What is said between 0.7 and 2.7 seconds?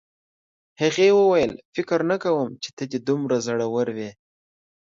هغې وویل فکر نه کوم چې